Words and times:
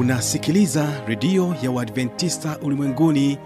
unasikiliza 0.00 0.88
redio 1.06 1.54
ya 1.62 1.70
uadventista 1.70 2.58
ulimwenguni 2.62 3.38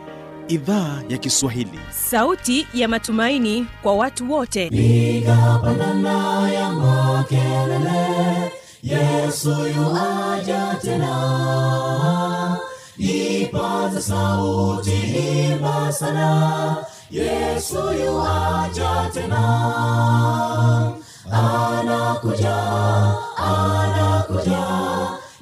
idhaa 0.49 1.03
ya 1.09 1.19
kiswahili. 1.19 1.79
Sauti 1.91 2.67
ya 2.75 2.89
matumaini 2.89 3.67
kwa 3.83 3.95
watu 3.95 4.33
wote. 4.33 4.71
Piga 4.71 5.61
pandana 5.63 6.51
ya 6.53 6.71
makelele 6.73 8.53
yesu 8.83 9.51
yuaja 9.51 10.77
tena. 10.83 12.59
Ipaza 12.99 14.01
sauti 14.03 14.91
himba 14.91 15.93
sana 15.93 16.77
yesu 17.11 17.77
yuaja 18.05 19.11
tena. 19.15 19.43
Anakuja 21.33 22.57
anakuja 23.37 24.65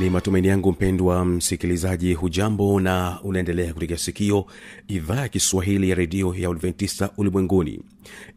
ni 0.00 0.10
matumaini 0.10 0.48
yangu 0.48 0.72
mpendwa 0.72 1.24
msikilizaji 1.24 2.14
hujambo 2.14 2.80
na 2.80 3.18
unaendelea 3.22 3.74
kutega 3.74 3.96
sikio 3.96 4.46
idhaa 4.88 5.20
ya 5.20 5.28
kiswahili 5.28 5.90
ya 5.90 5.94
redio 5.94 6.34
ya 6.34 6.48
adventista 6.50 7.10
ulimwenguni 7.16 7.80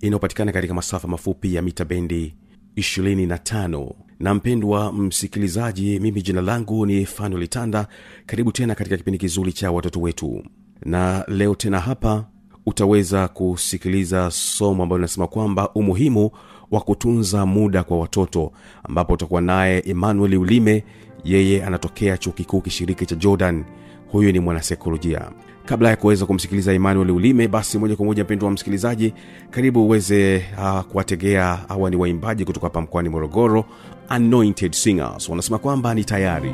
inayopatikana 0.01 0.51
katika 0.51 0.73
masafa 0.73 1.07
mafupi 1.07 1.55
ya 1.55 1.61
mita 1.61 1.85
bendi 1.85 2.35
25 2.77 3.91
na 4.19 4.33
mpendwa 4.33 4.93
msikilizaji 4.93 5.99
mimi 5.99 6.21
jina 6.21 6.41
langu 6.41 6.85
ni 6.85 7.07
litanda 7.37 7.87
karibu 8.25 8.51
tena 8.51 8.75
katika 8.75 8.97
kipindi 8.97 9.17
kizuri 9.17 9.53
cha 9.53 9.71
watoto 9.71 10.01
wetu. 10.01 10.43
Na 10.85 11.25
leo 11.27 11.55
tena 11.55 11.79
hapa 11.79 12.25
utaweza 12.65 13.27
kusikiliza 13.27 14.31
somo 14.31 14.83
ambalo 14.83 14.97
linasema 14.97 15.27
kwamba 15.27 15.69
umuhimu 15.73 16.31
wa 16.71 16.81
kutunza 16.81 17.45
muda 17.45 17.83
kwa 17.83 17.99
watoto 17.99 18.51
ambapo 18.83 19.13
utakuwa 19.13 19.41
naye 19.41 19.83
emmanuel 19.85 20.35
ulime 20.35 20.83
yeye 21.23 21.65
anatokea 21.65 22.17
chuo 22.17 22.33
kikuu 22.33 22.61
kishiriki 22.61 23.05
cha 23.05 23.15
jordan. 23.15 23.63
Huyu 24.11 24.31
ni 24.31 24.39
mwanasaikolojia 24.39 25.21
kabla 25.65 25.89
ya 25.89 25.95
kuweza 25.95 26.25
kumsikiliza 26.25 26.73
emmanuel 26.73 27.11
ulime 27.11 27.47
basi 27.47 27.77
moja 27.77 27.95
kwa 27.95 28.05
moja 28.05 28.23
mpendo 28.23 28.45
wa 28.45 28.51
msikilizaji 28.51 29.13
karibu 29.49 29.85
uweze 29.85 30.45
uh, 30.57 30.79
kuwategea 30.81 31.59
hawa 31.67 31.89
ni 31.89 31.95
waimbaji 31.95 32.45
kutoka 32.45 32.65
hapa 32.65 32.81
mkoani 32.81 33.09
morogoro 33.09 33.65
anointed 34.09 34.71
singers. 34.73 35.29
Wanasema 35.29 35.57
kwamba 35.57 35.93
ni 35.93 36.03
tayari 36.05 36.51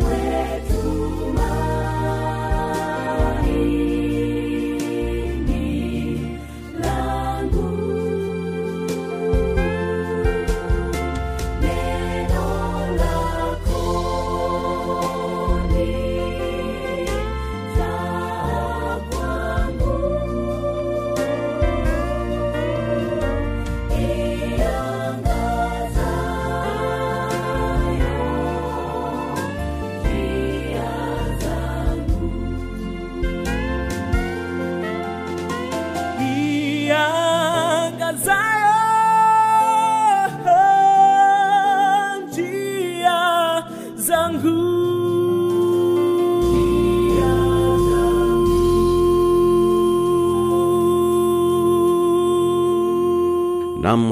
where 0.00 0.60
to 0.68 1.37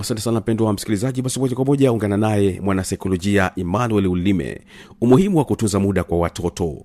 asante 0.07 0.21
sana 0.23 0.41
mpendwa 0.41 0.67
wa 0.67 0.73
msikilizaji 0.73 1.23
basi 1.23 1.41
moja 1.41 1.57
kwa 1.57 1.65
moja 1.65 1.93
ungana 1.93 2.17
naye 2.17 2.61
mwanasaikolojia 2.61 3.51
emmanuel 3.57 4.07
ulime. 4.07 4.61
Umuhimu 5.01 5.39
wa 5.39 5.45
kutunza 5.45 5.81
muda 5.81 6.05
kwa 6.05 6.19
watoto. 6.19 6.85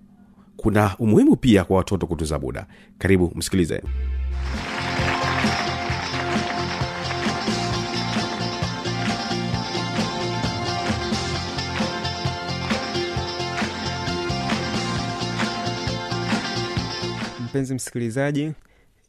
Kuna 0.58 0.98
umuhimu 1.00 1.36
pia 1.36 1.64
kwa 1.64 1.78
watoto 1.78 2.08
kutunza 2.08 2.40
muda. 2.40 2.68
Karibu 2.98 3.32
msikilize. 3.36 3.82
Mpenzi 17.46 17.74
msikilizaji 17.76 18.52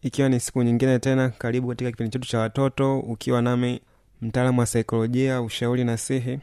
ikiwa 0.03 0.29
ni 0.29 0.41
siku 0.41 0.63
nyingine 0.63 0.99
tena 0.99 1.29
karibu 1.29 1.69
katika 1.69 1.91
kipindi 1.91 2.13
chetu 2.13 2.29
cha 2.29 2.39
watoto 2.39 2.99
ukiwa 3.01 3.43
nami 3.43 3.81
mtaalamu 4.23 4.61
wa 4.61 4.67
saikolojia 4.67 5.43
ushauri 5.43 5.85
na 5.85 5.97
sihi 5.97 6.39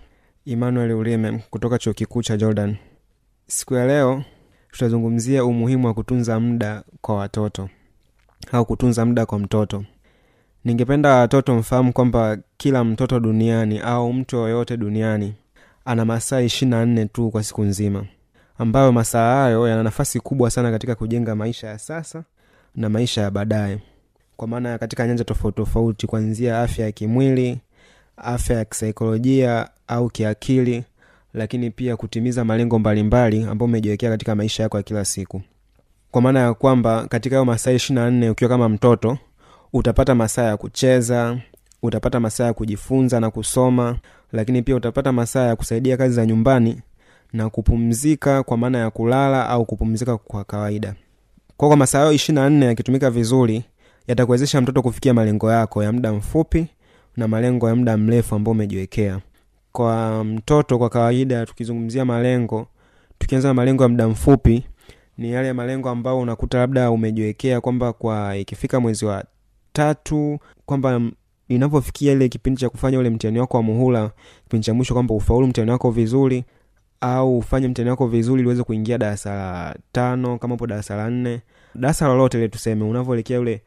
emmanuel 0.46 0.92
ulime 0.92 1.44
kutoka 1.50 1.78
chuo 1.78 1.94
kikuu 1.94 2.22
cha 2.24 2.38
jordan. 2.38 2.76
Siku 3.48 3.74
ya 3.76 3.86
leo 3.88 4.24
tutazungumzia 4.72 5.46
umuhimu 5.46 5.88
wa 5.88 5.94
kutunza 5.94 6.40
muda 6.40 6.84
kwa 7.02 7.16
watoto 7.16 7.70
au 8.52 8.66
kutunza 8.66 9.06
muda 9.06 9.26
kwa 9.26 9.40
mtoto. 9.40 9.86
Ningependa 10.66 11.16
watoto 11.16 11.56
mfahamu 11.56 11.94
kwamba 11.94 12.38
kila 12.58 12.84
mtoto 12.84 13.20
duniani 13.20 13.80
au 13.80 14.14
mtu 14.14 14.36
yoyote 14.36 14.78
duniani 14.78 15.34
ana 15.86 16.06
masaa 16.06 16.42
ishirina 16.42 16.80
na 16.80 16.86
nne 16.86 17.06
tu 17.06 17.30
kwa 17.32 17.44
siku 17.44 17.64
nzima 17.64 18.06
ambayo 18.58 18.92
masaa 18.92 19.36
hayo 19.42 19.68
yana 19.68 19.84
nafasi 19.84 20.20
kubwa 20.20 20.52
sana 20.52 20.72
katika 20.72 20.96
kujenga 20.96 21.36
maisha 21.36 21.68
ya 21.68 21.80
sasa 21.80 22.24
na 22.76 22.90
maisha 22.90 23.22
ya 23.22 23.32
baadaye. 23.32 23.80
Kwa 24.38 24.48
maana 24.48 24.78
katika 24.78 25.08
nyanja 25.08 25.24
tofauti 25.24 25.56
tofauti 25.58 26.08
kuanzia 26.08 26.62
afya 26.62 26.86
ya 26.86 26.92
kimwili 26.92 27.60
afya 28.24 28.58
ya 28.58 28.66
kisaikolojia 28.66 29.70
au 29.88 30.10
kiakili 30.10 30.84
lakini 31.34 31.72
pia 31.72 31.98
kutimiza 31.98 32.46
malengo 32.46 32.80
mbalimbali 32.80 33.44
ambayo 33.44 33.66
umejiwekea 33.70 34.10
katika 34.10 34.36
maisha 34.36 34.64
yako 34.64 34.78
ya 34.78 34.84
kila 34.84 35.06
siku. 35.06 35.42
Kwa 36.12 36.22
maana 36.22 36.40
ya 36.40 36.54
kwamba 36.54 37.08
katika 37.08 37.36
hayo 37.36 37.46
masaa 37.46 37.72
ishirina 37.72 38.06
na 38.06 38.12
nne 38.12 38.30
ukiwa 38.30 38.50
kama 38.50 38.70
mtoto 38.70 39.18
utapata 39.74 40.16
masaa 40.16 40.44
ya 40.44 40.58
kucheza 40.58 41.38
utapata 41.84 42.20
masaa 42.20 42.46
ya 42.46 42.54
kujifunza 42.54 43.20
na 43.20 43.32
kusoma 43.32 43.98
lakini 44.32 44.62
pia 44.62 44.76
utapata 44.76 45.12
masaa 45.12 45.48
ya 45.48 45.56
kusaidia 45.56 45.98
kazi 45.98 46.16
za 46.16 46.26
nyumbani 46.26 46.82
na 47.34 47.50
kupumzika 47.50 48.44
kwa 48.44 48.58
maana 48.58 48.78
ya 48.78 48.90
kulala 48.90 49.50
au 49.50 49.66
kupumzika 49.66 50.18
kwa 50.18 50.44
kawaida. 50.44 50.96
Kwa 51.58 51.68
kwa 51.68 51.78
masaa 51.78 52.00
hayo 52.00 52.12
ishirina 52.12 52.42
na 52.42 52.50
nne 52.50 52.66
yakitumika 52.66 53.10
vizuri 53.12 53.64
yatakuwezesha 54.08 54.62
mtoto 54.62 54.82
kufikia 54.82 55.14
malengo 55.14 55.52
yako 55.52 55.84
ya 55.84 55.92
muda 55.92 56.14
mfupi 56.14 56.68
na 57.18 57.28
malengo 57.28 57.70
ya 57.70 57.76
muda 57.76 57.98
mrefu 57.98 58.36
ambao 58.36 58.52
umejiwekea. 58.52 59.20
Kwa 59.72 60.24
mtoto 60.24 60.78
kwa 60.78 60.90
kawaida 60.90 61.46
tukizungumzia 61.46 62.06
malengo 62.06 62.68
tukianza 63.18 63.48
na 63.48 63.54
malengo 63.54 63.84
ya 63.84 63.90
muda 63.90 64.08
mfupi 64.08 64.64
ni 65.18 65.32
yale 65.32 65.54
malengo 65.54 65.90
ambayo 65.90 66.20
unakuta 66.20 66.58
labda 66.58 66.92
umejiwekea 66.92 67.62
kwamba 67.62 67.94
kwa 67.94 68.38
ikifika 68.38 68.80
mwezi 68.80 69.06
wa 69.06 69.24
tatu 69.74 70.40
kwamba 70.66 71.02
inapofikia 71.48 72.12
ile 72.12 72.30
kipindi 72.30 72.60
cha 72.62 72.70
kufanya 72.70 73.00
ule 73.00 73.10
mtihani 73.10 73.40
wako 73.40 73.58
wa 73.58 73.64
muhula 73.64 74.12
kipindi 74.44 74.66
cha 74.66 74.74
mwisho 74.74 74.94
kwamba 74.94 75.16
ufaulu 75.16 75.48
mtihani 75.48 75.72
wako 75.72 75.92
vizuri 75.92 76.44
au 77.02 77.38
ufanye 77.38 77.68
mtihani 77.68 77.90
wako 77.90 78.08
vizuri 78.08 78.42
ili 78.50 78.64
kuingia 78.64 78.98
darasa 78.98 79.36
la 79.36 79.76
tano 79.92 80.38
kama 80.38 80.56
upo 80.56 80.68
darasa 80.68 80.96
la 80.96 81.10
nne. 81.10 81.42
Darasa 81.76 82.08
lolote 82.08 82.38
ile 82.38 82.48
tuseme 82.48 82.84
unavyoelekea 82.84 83.40
ule 83.40 83.62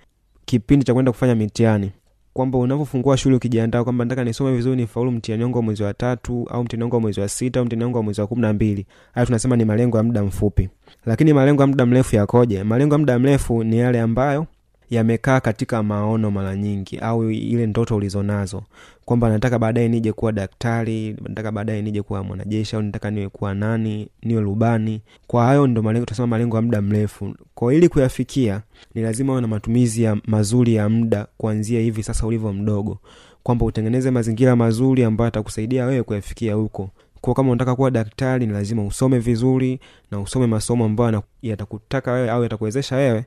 kipindi 0.44 0.84
cha 0.84 0.94
kwenda 0.94 1.12
kufanya 1.12 1.34
mitihani 1.34 1.92
kwamba 2.32 2.58
unavyofungua 2.58 3.16
shule 3.16 3.36
ukijiandaa 3.36 3.84
kwamba 3.84 4.04
nataka 4.04 4.24
nisome 4.24 4.56
vizuri 4.56 4.76
nifaulu 4.76 5.10
mtihani 5.12 5.42
wangu 5.44 5.56
wa 5.58 5.62
mwezi 5.62 5.82
wa 5.82 5.94
tatu 5.94 6.46
au 6.50 6.64
mtihani 6.64 6.82
wangu 6.82 6.94
wa 6.96 7.00
mwezi 7.00 7.20
wa 7.20 7.28
sita 7.28 7.60
au 7.60 7.66
mtihani 7.66 7.84
wangu 7.84 7.96
wa 7.96 8.02
mwezi 8.02 8.20
wa 8.20 8.26
kumi 8.26 8.42
na 8.42 8.52
mbili. 8.52 8.86
Haya 9.12 9.26
tunasema 9.26 9.56
ni 9.56 9.64
malengo 9.64 9.96
ya 9.96 10.02
muda 10.02 10.22
mfupi. 10.22 10.68
Lakini 11.06 11.32
malengo 11.32 11.62
ya 11.62 11.66
muda 11.66 11.86
mrefu 11.86 12.16
yakoje? 12.16 12.64
Malengo 12.64 12.94
ya 12.94 12.98
muda 12.98 13.18
mrefu 13.18 13.64
ni 13.64 13.78
yale 13.78 14.00
ambayo 14.00 14.46
yamekaa 14.90 15.40
katika 15.40 15.82
maono 15.82 16.30
mara 16.30 16.56
nyingi 16.56 16.98
au 16.98 17.30
ile 17.30 17.66
ndoto 17.66 17.96
ulizonazo 17.96 18.62
kwamba 19.04 19.28
nataka 19.28 19.58
baadaye 19.58 19.88
nije 19.88 20.12
kuwa 20.12 20.32
daktari 20.32 21.16
nataka 21.22 21.52
baadaye 21.52 21.82
nije 21.82 22.02
kuwa 22.02 22.22
mwanajeshi 22.24 22.76
au 22.76 22.82
nataka 22.82 23.10
niwe 23.10 23.28
kuwa 23.28 23.54
nani 23.54 24.08
niwe 24.22 24.40
rubani. 24.40 25.00
Kwa 25.26 25.44
hayo 25.44 25.66
ndo 25.66 25.82
malengo 25.82 26.06
tunasema 26.06 26.26
malengo 26.26 26.56
ya 26.56 26.62
muda 26.62 26.82
mrefu. 26.82 27.34
Kwa 27.54 27.74
ili 27.74 27.88
kuyafikia 27.88 28.62
ni 28.94 29.02
lazima 29.02 29.32
uwe 29.32 29.40
na 29.42 29.48
matumizi 29.48 30.02
ya 30.02 30.16
mazuri 30.26 30.74
ya 30.74 30.88
muda 30.88 31.26
kuanzia 31.38 31.80
hivi 31.80 32.02
sasa 32.02 32.26
ulivyo 32.26 32.52
mdogo. 32.52 32.98
Kwamba 33.42 33.64
utengeneze 33.66 34.10
mazingira 34.10 34.56
mazuri 34.56 35.04
ambayo 35.04 35.28
atakusaidia 35.28 35.86
wewe 35.86 36.02
kuyafikia 36.02 36.54
huko. 36.54 36.90
Kwa 37.20 37.34
kama 37.34 37.50
unataka 37.50 37.76
kuwa 37.76 37.90
daktari 37.90 38.46
ni 38.46 38.52
lazima 38.52 38.84
usome 38.86 39.18
vizuri 39.18 39.80
na 40.10 40.20
usome 40.20 40.46
masomo 40.46 40.84
ambayo 40.84 41.22
yatakutaka 41.42 42.12
wewe 42.12 42.30
au 42.30 42.42
yatakuwezesha 42.42 42.96
wewe 42.96 43.24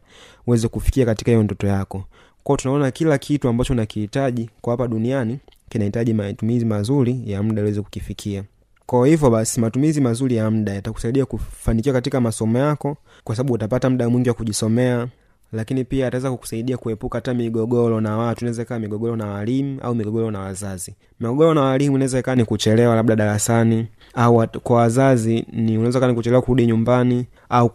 uweze 0.47 0.67
kufikia 0.67 1.05
katika 1.05 1.31
hiyo 1.31 1.43
ndoto 1.43 1.67
yako. 1.67 2.03
Kwao 2.43 2.57
tunaona 2.57 2.91
kila 2.91 3.17
kitu 3.17 3.47
ambacho 3.49 3.73
nakihitaji 3.73 4.49
kwa 4.61 4.73
hapa 4.73 4.87
duniani 4.87 5.39
kinahitaji 5.69 6.13
matumizi 6.13 6.65
mazuri 6.65 7.21
ya 7.25 7.43
muda 7.43 7.61
uweze 7.61 7.81
kukifikia. 7.81 8.43
Kwa 8.85 9.07
hivyo 9.07 9.29
basi 9.29 9.61
matumizi 9.61 10.01
mazuri 10.01 10.35
ya 10.35 10.51
muda 10.51 10.73
yatakusaidia 10.73 11.25
kufanikiwa 11.25 11.93
katika 11.93 12.21
masomo 12.21 12.57
yako 12.57 12.97
kwa 13.23 13.35
sababu 13.35 13.53
utapata 13.53 13.89
muda 13.89 14.09
mwingi 14.09 14.29
wa 14.29 14.35
kujisomea 14.35 15.07
lakini 15.53 15.83
pia 15.83 16.07
ataweza 16.07 16.31
kukusaidia 16.31 16.77
kuepuka 16.77 17.17
hata 17.17 17.33
migogoro 17.33 18.01
na 18.01 18.17
watu. 18.17 18.41
Inaweza 18.41 18.61
ikawa 18.61 18.79
migogoro 18.79 19.15
na 19.15 19.25
walimu 19.27 19.79
au 19.81 19.95
migogoro 19.95 20.31
na 20.31 20.39
wazazi. 20.39 20.95
Migogoro 21.19 21.53
na 21.53 21.61
walimu 21.61 21.95
inaweza 21.95 22.19
ikawa 22.19 22.35
ni 22.35 22.45
kuchelewa 22.45 22.95
labda 22.95 23.15
darasani 23.15 23.87
au 24.13 24.47
kwa 24.63 24.77
wazazi 24.77 25.45
ni 25.53 25.77
unaweza 25.77 25.99
kaa 25.99 26.07
ni 26.07 26.13
kuchelewa 26.13 26.41
kurudi 26.41 26.65
nyumbani 26.65 27.25
au 27.49 27.69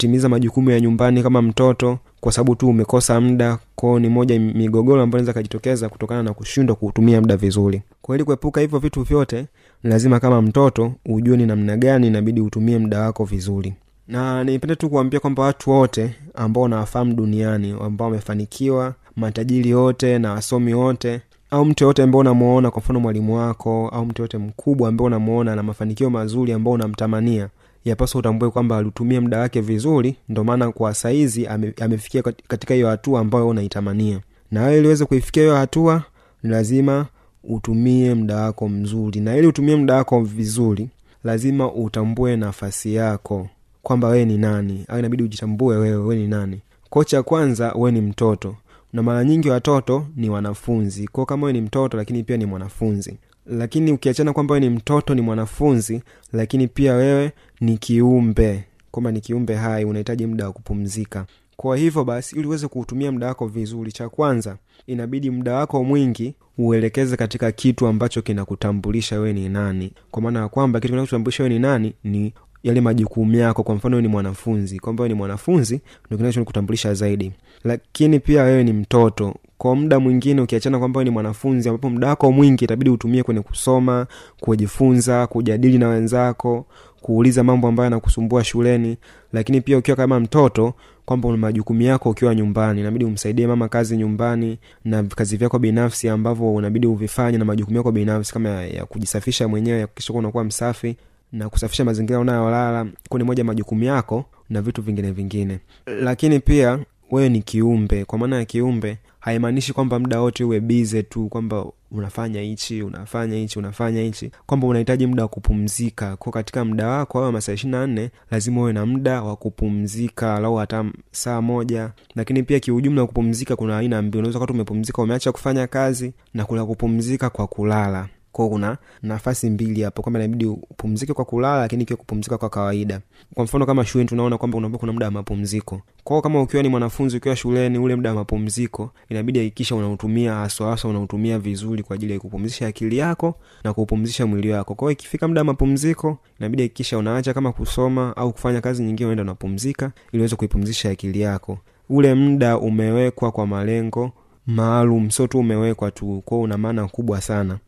kutotimiza 0.00 0.28
majukumu 0.28 0.70
ya 0.70 0.80
nyumbani 0.80 1.22
kama 1.22 1.42
mtoto 1.42 1.98
kwa 2.20 2.32
sababu 2.32 2.54
tu 2.54 2.68
umekosa 2.68 3.20
muda 3.20 3.58
kwao 3.76 3.98
ni 3.98 4.08
moja 4.08 4.40
migogoro 4.40 5.02
ambayo 5.02 5.18
inaweza 5.20 5.32
kajitokeza 5.32 5.88
kutokana 5.88 6.22
na 6.22 6.34
kushindwa 6.34 6.76
kuutumia 6.76 7.20
muda 7.20 7.36
vizuri. 7.36 7.82
Kwa 8.02 8.14
ili 8.14 8.24
kuepuka 8.24 8.60
hivyo 8.60 8.78
vitu 8.78 9.02
vyote 9.02 9.46
lazima 9.84 10.20
kama 10.20 10.42
mtoto 10.42 10.92
ujue 11.06 11.36
ni 11.36 11.46
namna 11.46 11.76
gani 11.76 12.06
inabidi 12.06 12.40
utumie 12.40 12.78
muda 12.78 13.00
wako 13.00 13.24
vizuri. 13.24 13.74
Na 14.08 14.44
nipende 14.44 14.76
tu 14.76 14.90
kuambia 14.90 15.20
kwamba 15.20 15.42
watu 15.42 15.70
wote 15.70 16.14
ambao 16.34 16.62
unawafahamu 16.62 17.14
duniani 17.14 17.74
ambao 17.80 18.08
wamefanikiwa 18.08 18.94
matajiri 19.16 19.74
wote 19.74 20.18
na 20.18 20.32
wasomi 20.32 20.74
wote 20.74 21.20
au 21.50 21.64
mtu 21.64 21.84
yoyote 21.84 22.02
ambao 22.02 22.20
unamuona 22.20 22.70
kwa 22.70 22.82
mfano 22.82 23.00
mwalimu 23.00 23.36
wako 23.36 23.88
au 23.88 24.06
mtu 24.06 24.22
yoyote 24.22 24.38
mkubwa 24.38 24.88
ambao 24.88 25.06
unamuona 25.06 25.56
na 25.56 25.62
mafanikio 25.62 26.10
mazuri 26.10 26.52
ambao 26.52 26.72
unamtamania 26.72 27.48
yapaswa 27.84 28.18
utambue 28.18 28.50
kwamba 28.50 28.76
alitumia 28.78 29.20
muda 29.20 29.38
wake 29.38 29.60
vizuri 29.60 30.16
ndo 30.28 30.44
maana 30.44 30.72
kwa 30.72 30.94
saizi 30.94 31.46
ame, 31.46 31.74
amefikia 31.80 32.22
katika 32.22 32.74
hiyo 32.74 32.88
hatua 32.88 33.20
ambayo 33.20 33.48
unaitamania. 33.48 34.20
Na 34.50 34.62
wewe 34.62 34.78
iliweze 34.78 35.04
kuifikia 35.04 35.42
hiyo 35.42 35.56
hatua 35.56 36.02
ni 36.42 36.50
lazima 36.50 37.06
utumie 37.44 38.14
muda 38.14 38.36
wako 38.36 38.68
mzuri. 38.68 39.20
Na 39.20 39.36
ili 39.36 39.46
utumie 39.46 39.76
muda 39.76 39.94
wako 39.94 40.20
vizuri 40.20 40.88
lazima 41.24 41.72
utambue 41.72 42.36
nafasi 42.36 42.94
yako 42.94 43.48
kwamba 43.82 44.08
wewe 44.08 44.24
ni 44.24 44.38
nani. 44.38 44.84
Au 44.88 44.98
inabidi 44.98 45.22
ujitambue 45.22 45.76
wewe 45.76 45.96
wewe 45.96 46.16
ni 46.16 46.26
nani. 46.28 46.60
Ko 46.90 47.04
cha 47.04 47.22
kwanza 47.22 47.72
wewe 47.72 47.92
ni 47.92 48.00
mtoto. 48.00 48.56
Na 48.92 49.02
mara 49.02 49.24
nyingi 49.24 49.50
watoto 49.50 50.06
ni 50.16 50.30
wanafunzi. 50.30 51.08
Kwao 51.08 51.26
kama 51.26 51.46
wewe 51.46 51.52
ni 51.52 51.66
mtoto 51.66 51.96
lakini 51.96 52.22
pia 52.22 52.36
ni 52.36 52.46
mwanafunzi 52.46 53.18
lakini 53.50 53.92
ukiachana 53.92 54.32
kwamba 54.32 54.54
wewe 54.54 54.68
ni 54.68 54.76
mtoto 54.76 55.14
ni 55.14 55.20
mwanafunzi 55.20 56.02
lakini 56.32 56.68
pia 56.68 56.94
wewe 56.94 57.32
ni 57.60 57.78
kiumbe 57.78 58.64
kwamba 58.90 59.12
ni 59.12 59.20
kiumbe 59.20 59.54
hai 59.54 59.84
unahitaji 59.84 60.26
muda 60.26 60.46
wa 60.46 60.52
kupumzika. 60.52 61.26
Kwa 61.56 61.76
hivyo 61.76 62.04
basi 62.04 62.36
ili 62.36 62.46
uweze 62.46 62.68
kuutumia 62.68 63.12
muda 63.12 63.26
wako 63.26 63.46
vizuri 63.46 63.92
cha 63.92 64.08
kwanza 64.08 64.56
inabidi 64.86 65.30
muda 65.30 65.54
wako 65.54 65.84
mwingi 65.84 66.34
uelekeze 66.58 67.16
katika 67.16 67.52
kitu 67.52 67.86
ambacho 67.86 68.22
kinakutambulisha 68.22 69.16
wewe 69.20 69.32
ni 69.32 69.48
nani. 69.48 69.92
Kwa 70.10 70.22
maana 70.22 70.40
ya 70.40 70.48
kwamba 70.48 70.80
kitu 70.80 70.92
kinachotambulisha 70.92 71.42
wewe 71.42 71.54
ni 71.54 71.60
nani 71.60 71.94
ni 72.04 72.32
yale 72.62 72.80
majukumu 72.80 73.34
yako. 73.36 73.62
Kwa 73.62 73.74
mfano 73.74 74.00
ni 74.00 74.08
mwanafunzi 74.08 74.78
kwamba 74.78 75.08
ni 75.08 75.14
mwanafunzi 75.14 75.80
ndo 76.08 76.16
kinachokutambulisha 76.16 76.94
zaidi. 76.94 77.32
Lakini 77.64 78.20
pia 78.20 78.42
wewe 78.42 78.64
ni 78.64 78.72
mtoto. 78.72 79.34
Kwa 79.58 79.76
muda 79.76 80.00
mwingine 80.00 80.40
ukiachana 80.40 80.78
kwamba 80.78 81.04
ni 81.04 81.10
mwanafunzi 81.10 81.68
ambapo 81.68 81.90
muda 81.90 82.08
wako 82.08 82.32
mwingi 82.32 82.64
itabidi 82.64 82.90
utumie 82.90 83.22
kwenye 83.22 83.40
kusoma 83.40 84.06
kujifunza 84.40 85.26
kujadili 85.26 85.78
na 85.78 85.88
wenzako 85.88 86.66
kuuliza 87.00 87.44
mambo 87.44 87.68
ambayo 87.68 87.84
yanakusumbua 87.84 88.44
shuleni. 88.44 88.96
Lakini 89.32 89.60
pia 89.60 89.78
ukiwa 89.78 89.96
kama 89.96 90.20
mtoto 90.20 90.74
kwamba 91.04 91.36
majukumu 91.36 91.82
yako 91.82 92.10
ukiwa 92.10 92.34
nyumbani 92.34 92.80
inabidi 92.80 93.04
umsaidie 93.04 93.46
mama 93.46 93.68
kazi 93.68 93.96
nyumbani 93.96 94.58
na 94.84 95.02
kazi 95.02 95.36
vyako 95.36 95.58
binafsi 95.58 96.08
ambavyo 96.08 96.54
unabidi 96.54 96.86
uvifanye 96.86 97.38
na 97.38 97.44
majukumu 97.44 97.76
yako 97.76 97.92
binafsi 97.92 98.32
kama 98.32 98.48
ya, 98.48 98.66
ya 98.66 98.84
kujisafisha 98.86 99.48
mwenyewe 99.48 99.78
ya 99.78 99.86
kuhakikisha 99.86 100.12
unakuwa 100.12 100.44
msafi 100.44 100.96
na 101.32 101.48
kusafisha 101.48 101.84
mazingira 101.84 102.18
unayolala 102.18 102.86
kuwa 103.08 103.24
moja 103.24 103.44
majukumu 103.44 103.84
yako 103.84 104.24
na 104.50 104.62
vitu 104.62 104.82
vingine 104.82 105.10
vingine. 105.12 105.58
Lakini 105.86 106.40
pia 106.40 106.78
wewe 107.10 107.28
ni 107.28 107.42
kiumbe. 107.42 108.04
Kwa 108.04 108.18
maana 108.18 108.36
ya 108.36 108.44
kiumbe 108.44 108.98
haimaanishi 109.20 109.72
kwamba 109.72 109.98
muda 109.98 110.20
wote 110.20 110.44
uwe 110.44 110.60
bize 110.60 111.02
tu 111.02 111.28
kwamba 111.28 111.64
unafanya 111.90 112.40
hichi 112.40 112.82
unafanya 112.82 113.36
hichi 113.36 113.58
unafanya 113.58 114.00
hichi. 114.02 114.30
Kwamba 114.46 114.66
unahitaji 114.66 115.06
muda 115.06 115.22
wa 115.22 115.28
kupumzika. 115.28 116.16
Ko 116.16 116.30
katika 116.30 116.64
muda 116.64 116.86
wako 116.88 117.24
au 117.24 117.32
masaa 117.32 117.52
ishiri 117.52 117.70
na 117.72 117.86
nne 117.86 118.10
lazima 118.30 118.60
uwe 118.60 118.72
na 118.72 118.86
muda 118.86 119.22
wa 119.22 119.36
kupumzika 119.36 120.40
lau 120.40 120.56
hata 120.56 120.84
saa 121.10 121.40
moja. 121.40 121.90
Lakini 122.14 122.42
pia 122.42 122.60
kiujumla 122.60 123.06
kupumzika 123.06 123.56
kuna 123.56 123.78
aina 123.78 124.02
mbili. 124.02 124.18
Unaweza 124.18 124.38
kati 124.40 124.52
umepumzika 124.52 125.02
umeacha 125.02 125.32
kufanya 125.32 125.66
kazi 125.66 126.12
na 126.34 126.44
kuna 126.44 126.66
kupumzika 126.66 127.30
kwa 127.30 127.46
kulala 127.46 128.08
kwao 128.32 128.48
kuna 128.48 128.76
nafasi 129.02 129.50
mbili 129.50 129.82
hapo. 129.82 130.02
Kwamba 130.02 130.20
inabidi 130.20 130.46
upumzike 130.46 131.12
kwa 131.12 131.24
kulala 131.24 131.60
lakini 131.60 131.82
ikiwa 131.82 131.96
kupumzika 131.96 132.38
kwa 132.38 132.48
kawaida. 132.50 133.00
Kwa 133.34 133.44
mfano 133.44 133.66
kama 133.66 133.84
shuleni 133.84 134.08
tunaona 134.08 134.38
kwamba 134.38 134.58
unaambia 134.58 134.78
kuna 134.78 134.92
muda 134.92 135.06
wa 135.06 135.12
mapumziko. 135.12 135.80
Kwao 136.04 136.22
kama 136.22 136.42
ukiwa 136.42 136.62
ni 136.62 136.68
mwanafunzi 136.68 137.16
ukiwa 137.16 137.36
shuleni 137.36 137.78
ule 137.78 137.96
muda 137.96 138.10
wa 138.10 138.14
mapumziko 138.16 138.90
inabidi 139.08 139.38
hakikisha 139.38 139.76
unautumia 139.76 140.34
haswa 140.34 140.78
unautumia 140.84 141.38
vizuri 141.38 141.82
kwa 141.82 141.94
ajili 141.96 142.12
ya 142.12 142.18
kupumzisha 142.20 142.66
akili 142.66 142.96
yako 142.98 143.34
na 143.64 143.72
kuupumzisha 143.72 144.26
mwili 144.26 144.50
wako. 144.50 144.74
Kwao 144.74 144.90
ikifika 144.90 145.28
muda 145.28 145.40
wa 145.40 145.44
mapumziko 145.44 146.18
inabidi 146.40 146.62
hakikisha 146.62 146.98
unaacha 146.98 147.34
kama 147.34 147.52
kusoma 147.52 148.16
au 148.16 148.32
kufanya 148.32 148.60
kazi 148.60 148.82
nyingine 148.82 149.06
unaenda 149.06 149.22
unapumzika 149.22 149.92
ili 150.12 150.20
uweze 150.22 150.36
kuipumzisha 150.36 150.90
akili 150.90 151.20
yako. 151.20 151.58
Ule 151.88 152.14
muda 152.14 152.58
umewekwa 152.58 153.32
kwa 153.32 153.46
malengo 153.46 154.12
maalum 154.46 155.10
sio 155.10 155.26
tu 155.26 155.38
umewekwa 155.38 155.90
tu. 155.90 156.22
Kwao 156.24 156.40
una 156.40 156.58
maana 156.58 156.88
kubwa 156.88 157.20
sana 157.20 157.58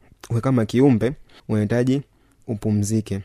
kama 0.41 0.67
kiumbe 0.67 1.13
unahitaji 1.49 2.03
upumzike. 2.47 3.21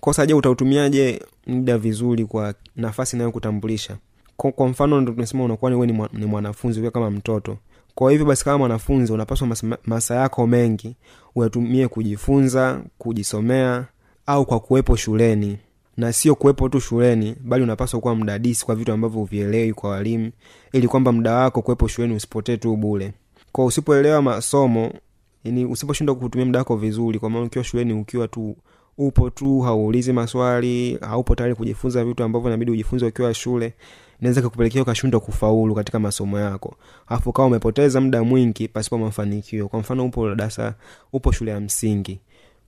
Kosa 0.00 0.26
je 0.26 0.34
utautumiaje 0.34 1.22
muda 1.46 1.78
vizuri 1.78 2.24
kwa 2.24 2.54
nafasi 2.76 3.16
inayokutambulisha? 3.16 3.96
Kwa, 4.36 4.68
mfano 4.68 5.00
ndo 5.00 5.12
tunasema 5.12 5.44
unakuwa 5.44 5.70
ni, 5.70 5.86
ni, 5.86 5.92
mwa, 5.92 6.08
ni 6.12 6.26
mwanafunzi 6.26 6.78
ukiwa 6.80 6.92
kama 6.92 7.10
mtoto. 7.10 7.58
Kwa 7.94 8.10
hivyo 8.10 8.26
basi 8.26 8.44
kama 8.44 8.58
mwanafunzi 8.58 9.12
unapaswa 9.12 9.56
masa 9.86 10.14
yako 10.14 10.46
mengi 10.46 10.96
uyatumie 11.34 11.88
kujifunza 11.88 12.82
kujisomea 12.98 13.86
au 14.26 14.46
kwa 14.46 14.60
kuwepo 14.60 14.96
shuleni. 14.96 15.58
Na 15.96 16.12
sio 16.12 16.34
kuwepo 16.34 16.68
tu 16.68 16.80
shuleni 16.80 17.36
bali 17.40 17.62
unapaswa 17.64 18.00
kuwa 18.00 18.16
mdadisi 18.16 18.66
kwa 18.66 18.74
vitu 18.74 18.92
ambavyo 18.92 19.20
uvielewi 19.22 19.72
kwa 19.72 19.90
walimu 19.90 20.30
ili 20.72 20.88
kwamba 20.88 21.12
muda 21.12 21.34
wako 21.34 21.62
kuwepo 21.62 21.88
shuleni 21.88 22.14
usipotee 22.14 22.56
tu 22.56 22.76
bule 22.76 23.12
kwa 23.52 23.64
usipoelewa 23.64 24.22
masomo 24.22 24.92
yani 25.44 25.64
usiposhindwa 25.66 26.14
kutumia 26.16 26.46
muda 26.46 26.58
wako 26.58 26.76
vizuri 26.76 27.18
kwa 27.18 27.30
maana 27.30 27.44
ukiwa 27.46 27.64
shuleni 27.64 27.92
ukiwa 27.92 28.28
tu 28.28 28.56
upo 28.98 29.30
tu 29.30 29.60
hauulizi 29.60 30.12
maswali 30.12 30.98
haupo 31.00 31.34
tayari 31.34 31.54
kujifunza 31.54 32.04
vitu 32.04 32.24
ambavyo 32.24 32.48
inabidi 32.50 32.70
ujifunze 32.70 33.06
ukiwa 33.06 33.34
shule 33.34 33.74
inaweza 34.20 34.42
kukupelekea 34.42 34.82
ukashindwa 34.82 35.20
kufaulu 35.20 35.74
katika 35.74 35.98
masomo 35.98 36.40
yako. 36.40 36.74
Alafu 37.06 37.32
kawa 37.32 37.48
umepoteza 37.48 38.00
muda 38.00 38.24
mwingi 38.24 38.68
pasipo 38.68 38.98
mafanikio. 38.98 39.68
Kwa 39.68 39.80
mfano 39.80 40.04
upo 40.06 40.28
darasa 40.34 40.74
upo 41.12 41.32
shule 41.32 41.50
ya 41.50 41.60
msingi. 41.60 42.20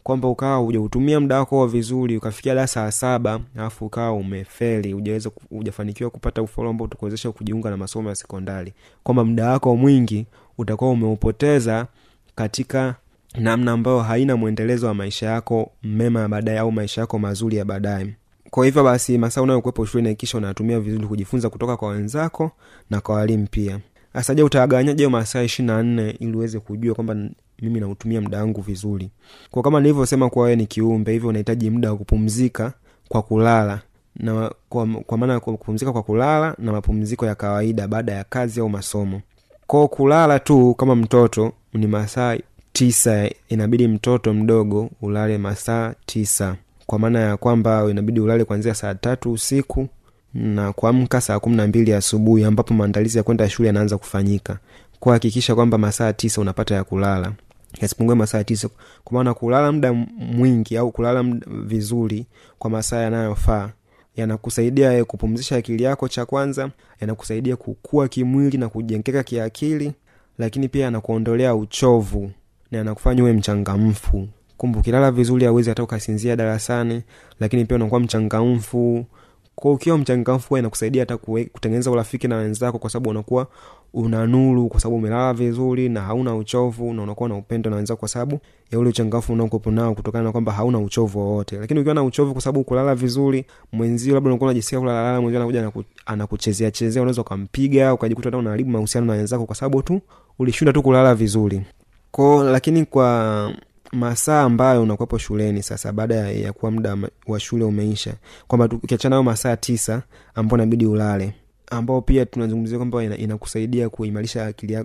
Kwamba 0.02 0.28
ukawa 0.28 0.56
hujautumia 0.56 1.20
muda 1.20 1.38
wako 1.38 1.66
vizuri 1.66 2.16
ukafikia 2.16 2.54
darasa 2.54 2.82
la 2.84 2.92
saba 2.92 3.40
alafu 3.56 3.86
ukawa 3.86 4.12
umefeli 4.12 4.92
hujaweza 4.92 5.30
hujafanikiwa 5.50 6.10
kupata 6.10 6.42
ufaulu 6.42 6.70
ambao 6.70 6.84
utakuwezesha 6.84 7.32
kujiunga 7.32 7.70
na 7.70 7.76
masomo 7.76 8.08
ya 8.08 8.14
sekondari. 8.14 8.72
Kwamba 9.02 9.24
muda 9.24 9.50
wako 9.50 9.76
mwingi 9.76 10.26
utakuwa 10.58 10.90
umeupoteza 10.90 11.86
katika 12.34 12.94
namna 13.34 13.72
ambayo 13.72 14.00
haina 14.00 14.36
mwendelezo 14.36 14.86
wa 14.86 14.94
maisha 14.94 15.26
yako 15.26 15.70
mema 15.82 16.20
ya 16.20 16.28
baadaye 16.28 16.58
au 16.58 16.72
maisha 16.72 17.00
yako 17.00 17.18
mazuri 17.18 17.56
ya 17.56 17.64
baadaye. 17.64 18.14
Kwa 18.50 18.64
hivyo 18.64 18.84
basi 18.84 19.18
masaa 19.18 19.42
unayokuwepo 19.42 19.86
shuleni 19.86 20.08
hakikisha 20.08 20.38
unatumia 20.38 20.80
vizuri 20.80 21.06
kujifunza 21.06 21.50
kutoka 21.50 21.76
kwa 21.76 21.88
wenzako 21.88 22.50
na 22.90 23.00
kwa 23.00 23.14
walimu 23.14 23.46
pia. 23.50 23.80
Sasa 24.12 24.34
je 24.34 25.08
masaa 25.08 25.42
ishiri 25.42 25.66
na 25.66 25.82
nne 25.82 26.10
ili 26.10 26.36
uweze 26.36 26.58
kujua 26.60 26.94
kwamba 26.94 27.16
mimi 27.62 27.80
nautumia 27.80 28.20
muda 28.20 28.38
wangu 28.38 28.60
vizuri? 28.60 29.10
Kwa 29.50 29.62
kama 29.62 29.80
nilivyosema 29.80 30.30
kuwa 30.30 30.44
wewe 30.44 30.56
ni 30.56 30.66
kiumbe 30.66 31.12
hivyo 31.12 31.28
unahitaji 31.28 31.70
muda 31.70 31.90
wa 31.90 31.96
kupumzika 31.96 32.72
kwa 33.08 33.22
kulala. 33.22 33.80
Na 34.16 34.50
kwa, 34.68 34.86
kwa 34.86 35.18
maana 35.18 35.40
kupumzika 35.40 35.92
kwa 35.92 36.02
kulala 36.02 36.54
na 36.58 36.72
mapumziko 36.72 37.26
ya 37.26 37.34
kawaida 37.34 37.88
baada 37.88 38.12
ya 38.12 38.24
kazi 38.24 38.60
au 38.60 38.68
masomo. 38.68 39.20
Kwao 39.66 39.88
kulala 39.88 40.38
tu 40.38 40.74
kama 40.74 40.94
mtoto 40.96 41.52
ni 41.74 41.86
masaa 41.86 42.36
tisa 42.72 43.30
inabidi 43.48 43.88
mtoto 43.88 44.34
mdogo 44.34 44.90
ulale 45.02 45.38
masaa 45.38 45.94
tisa. 46.06 46.56
Kwa 46.86 46.98
maana 46.98 47.20
ya 47.20 47.36
kwamba 47.36 47.86
inabidi 47.90 48.20
ulale 48.20 48.44
kuanzia 48.44 48.74
saa 48.74 48.94
tatu 48.94 49.32
usiku 49.32 49.88
na 50.34 50.72
kuamka 50.72 51.20
saa 51.20 51.38
kumi 51.40 51.56
na 51.56 51.66
mbili 51.66 51.92
asubuhi 51.92 52.44
ambapo 52.44 52.74
maandalizi 52.74 53.18
ya 53.18 53.24
kwenda 53.24 53.48
shule 53.50 53.66
yanaanza 53.66 53.98
kufanyika. 53.98 54.58
Kuhakikisha 55.00 55.54
kwamba 55.54 55.78
masaa 55.78 56.12
tisa 56.12 56.40
unapata 56.40 56.74
ya 56.74 56.84
kulala. 56.84 57.32
Yasipungue 57.80 58.14
masaa 58.14 58.44
tisa. 58.44 58.68
Kwa 59.04 59.14
maana 59.14 59.34
kulala 59.34 59.72
muda 59.72 59.92
mwingi 60.18 60.76
au 60.76 60.92
kulala 60.92 61.24
vizuri 61.46 62.26
kwa 62.58 62.70
masaa 62.70 63.00
yanayofaa 63.00 63.70
yanakusaidia 64.16 65.04
kupumzisha 65.04 65.56
akili 65.56 65.82
yako 65.82 66.08
cha 66.08 66.26
kwanza 66.26 66.70
yanakusaidia 67.00 67.56
kukua 67.56 68.08
kimwili 68.08 68.58
na 68.58 68.68
kujengeka 68.68 69.22
kiakili 69.22 69.92
lakini 70.38 70.68
pia 70.68 70.88
anakuondolea 70.88 71.54
uchovu 71.54 72.30
na 72.70 72.80
anakufanya 72.80 73.22
uwe 73.22 73.32
mchangamfu. 73.32 74.28
Kumbe 74.56 74.78
ukilala 74.78 75.10
vizuri 75.10 75.46
awezi 75.46 75.68
hata 75.68 75.82
ukasinzia 75.82 76.36
darasani 76.36 77.02
lakini 77.40 77.64
pia 77.64 77.76
unakuwa 77.76 78.00
mchangamfu. 78.00 79.06
Kwa 79.54 79.72
ukiwa 79.72 79.98
mchangamfu 79.98 80.58
inakusaidia 80.58 81.02
hata 81.02 81.16
kutengeneza 81.16 81.90
urafiki 81.90 82.28
na 82.28 82.36
wenzako 82.36 82.78
kwa 82.78 82.90
sababu 82.90 83.10
unakuwa 83.10 83.46
una 83.94 84.26
nuru 84.26 84.68
kwa 84.68 84.80
sababu 84.80 84.96
umelala 84.96 85.32
vizuri 85.34 85.88
na 85.88 86.00
hauna 86.00 86.36
uchovu 86.36 86.94
na 86.94 87.02
unakuwa 87.02 87.28
na 87.28 87.36
upendo 87.36 87.70
na 87.70 87.76
wenzako 87.76 87.98
kwa 88.00 88.08
sababu 88.08 88.38
ya 88.72 88.78
ule 88.78 88.88
uchangamfu 88.88 89.32
unaokuwepo 89.32 89.70
nao 89.70 89.94
kutokana 89.94 90.24
na 90.24 90.32
kwamba 90.32 90.52
hauna 90.52 90.78
uchovu 90.78 91.18
wowote. 91.18 91.56
Lakini 91.58 91.80
ukiwa 91.80 91.94
na 91.94 92.02
uchovu 92.02 92.32
kwa 92.32 92.42
sababu 92.42 92.64
kulala 92.64 92.94
vizuri 92.94 93.44
mwenzio 93.72 94.14
labda 94.14 94.30
unakuwa 94.30 94.48
unajisikia 94.50 94.80
kulalala 94.80 95.20
mwenzio 95.20 95.40
anakuja 95.40 95.84
anakuchezea 96.06 96.70
chezea 96.70 97.02
unaweza 97.02 97.20
ukampiga 97.22 97.94
ukajikuta 97.94 98.26
hata 98.28 98.38
unaharibu 98.38 98.70
mahusiano 98.70 99.06
na 99.06 99.12
wenzako 99.12 99.46
kwa 99.46 99.54
sababu 99.56 99.82
tu 99.82 100.00
ulishinda 100.38 100.72
tu 100.72 100.82
kulala 100.82 101.14
vizuri. 101.14 101.62
Ko 102.10 102.44
lakini 102.44 102.84
kwa 102.84 103.50
masaa 103.92 104.42
ambayo 104.42 104.82
unakuwepo 104.82 105.18
shuleni 105.18 105.62
sasa 105.62 105.92
baada 105.92 106.14
ya, 106.14 106.52
kuwa 106.52 106.70
muda 106.72 106.96
wa 107.26 107.40
shule 107.40 107.64
umeisha 107.64 108.14
kwamba 108.48 108.64
ukiachana 108.82 109.10
nayo 109.10 109.22
masaa 109.22 109.56
tisa 109.56 110.02
ambao 110.34 110.58
inabidi 110.58 110.86
ulale 110.86 111.34
ambao 111.76 112.00
pia 112.00 112.26
tunazungumzia 112.26 112.76
kwamba 112.78 113.04
inakusaidia 113.04 113.80
ina 113.80 113.88
kuimarisha 113.90 114.46
akili 114.46 114.84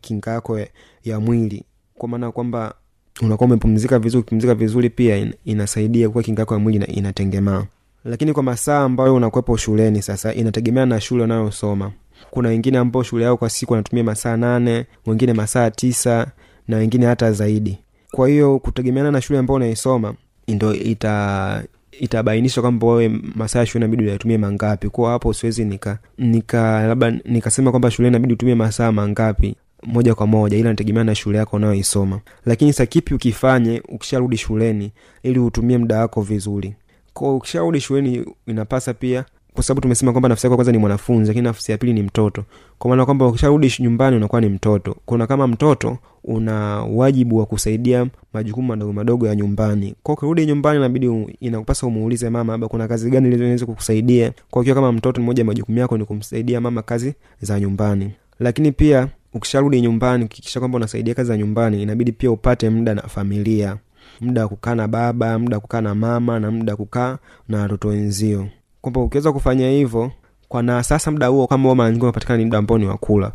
kinga 0.00 0.30
yako 0.30 0.58
ya, 1.04 1.20
mwili. 1.20 1.64
Kwa 1.94 2.08
maana 2.08 2.32
kwamba 2.32 2.74
unakuwa 3.22 3.46
umepumzika 3.46 3.98
vizuri 3.98 4.20
ukipumzika 4.20 4.54
vizuri 4.54 4.90
pia 4.90 5.16
in, 5.16 5.34
inasaidia 5.44 6.08
kuwa 6.08 6.22
kinga 6.24 6.42
yako 6.42 6.54
ya 6.54 6.60
mwili 6.60 6.84
inatengemaa. 6.84 7.64
Lakini 8.04 8.32
kwa 8.32 8.42
masaa 8.42 8.80
ambayo 8.84 9.14
unakuwepo 9.14 9.56
shuleni 9.56 10.02
sasa 10.02 10.34
inategemea 10.34 10.86
na 10.86 11.00
shule 11.00 11.24
unayosoma. 11.24 11.92
Kuna 12.30 12.48
wengine 12.48 12.78
ambao 12.78 13.02
shule 13.02 13.24
yao 13.24 13.36
kwa 13.36 13.50
siku 13.50 13.72
wanatumia 13.72 14.04
masaa 14.04 14.36
nane 14.36 14.86
wengine 15.06 15.32
masaa 15.32 15.70
tisa 15.70 16.26
na 16.68 16.76
wengine 16.76 17.06
hata 17.06 17.32
zaidi. 17.32 17.78
Kwa 18.12 18.28
hiyo 18.28 18.58
kutegemeana 18.58 19.10
na 19.10 19.20
shule 19.20 19.38
ambao 19.38 19.56
unaisoma 19.56 20.14
ndo 20.48 20.74
ita 20.74 21.64
itabainisha 22.00 22.60
kwamba 22.60 22.86
wewe 22.86 23.08
masaa 23.34 23.58
ya 23.58 23.66
shule 23.66 23.84
inabidi 23.84 24.04
uyatumie 24.08 24.38
mangapi. 24.38 24.88
Kwao 24.88 25.12
hapo 25.12 25.32
siwezi 25.32 25.64
nika 25.64 25.98
nika 26.18 26.86
labda 26.86 27.10
nikasema 27.24 27.70
kwamba 27.70 27.90
shule 27.90 28.08
inabidi 28.08 28.32
utumie 28.34 28.54
masaa 28.54 28.92
mangapi 28.92 29.56
moja 29.82 30.14
kwa 30.14 30.26
moja 30.26 30.56
ila 30.56 30.70
nategemea 30.70 31.04
na 31.04 31.14
shule 31.14 31.38
yako 31.38 31.56
unayoisoma. 31.56 32.20
Lakini 32.46 32.72
sa 32.72 32.86
kipi 32.86 33.14
ukifanye 33.14 33.82
ukisharudi 33.88 34.36
shuleni 34.36 34.92
ili 35.22 35.38
utumie 35.38 35.78
muda 35.78 35.98
wako 35.98 36.22
vizuri? 36.22 36.74
Ko 37.12 37.36
ukisharudi 37.36 37.80
shuleni 37.80 38.24
inapasa 38.46 38.94
pia 38.94 39.24
kwa 39.60 39.64
sababu 39.64 39.80
tumesema 39.80 40.12
kwamba 40.12 40.28
nafsi 40.28 40.46
yako 40.46 40.56
kwanza 40.56 40.72
ni 40.72 40.78
mwanafunzi 40.78 41.28
lakini 41.28 41.44
nafsi 41.44 41.72
ya 41.72 41.78
pili 41.78 41.92
ni 41.92 42.02
mtoto. 42.02 42.44
Kwa 42.78 42.88
maana 42.90 43.04
kwamba 43.04 43.26
ukisharudi 43.26 43.74
nyumbani 43.80 44.16
unakuwa 44.16 44.40
ni 44.40 44.48
mtoto. 44.48 44.96
Kuna 45.06 45.26
kama 45.26 45.46
mtoto 45.46 45.98
una 46.24 46.54
wajibu 46.82 47.36
wa 47.38 47.46
kusaidia 47.46 48.06
majukumu 48.32 48.68
madogo 48.68 48.92
madogo 48.92 49.26
ya 49.26 49.34
nyumbani. 49.34 49.94
Kwa 50.02 50.14
ukirudi 50.14 50.46
nyumbani 50.46 50.78
inabidi 50.78 51.36
inakupasa 51.40 51.86
umuulize 51.86 52.30
mama 52.30 52.52
labda 52.52 52.68
kuna 52.68 52.88
kazi 52.88 53.10
gani 53.10 53.28
ilizoweza 53.28 53.66
kukusaidia? 53.66 54.32
Kwa 54.50 54.60
ukiwa 54.62 54.74
kama 54.74 54.92
mtoto 54.92 55.20
mmoja 55.20 55.44
majukumu 55.44 55.78
yako 55.78 55.98
ni 55.98 56.04
kumsaidia 56.04 56.60
mama 56.60 56.82
kazi 56.82 57.14
za 57.40 57.60
nyumbani. 57.60 58.10
Lakini 58.38 58.72
pia 58.72 59.08
ukisharudi 59.34 59.80
nyumbani 59.80 60.24
ukikisha 60.24 60.60
kwamba 60.60 60.76
unasaidia 60.76 61.14
kazi 61.14 61.28
za 61.28 61.36
nyumbani 61.36 61.82
inabidi 61.82 62.12
pia 62.12 62.30
upate 62.30 62.70
muda 62.70 62.94
na 62.94 63.02
familia. 63.02 63.76
Muda 64.20 64.42
wa 64.42 64.48
kukaa 64.48 64.74
na 64.74 64.88
baba 64.88 65.38
muda 65.38 65.56
wa 65.56 65.60
kukaa 65.60 65.80
na 65.80 65.94
mama 65.94 66.40
na 66.40 66.50
muda 66.50 66.72
wa 66.72 66.76
kukaa 66.76 67.18
na 67.48 67.60
watoto 67.62 67.88
wenzio 67.88 68.46
kwamba 68.80 69.00
ukiweza 69.00 69.32
kufanya 69.32 69.70
hivyo 69.70 70.10
kwa 70.48 70.62
na 70.62 70.82
sasa 70.82 71.10
muda 71.10 71.26
huo 71.26 71.46
kama 71.46 71.74
mara 71.74 71.90
nyingi 71.90 72.02
unapatikana 72.02 72.36
ni 72.38 72.44
muda 72.44 72.58
ambao 72.58 72.78
ni 72.78 72.86
wakula 72.86 73.32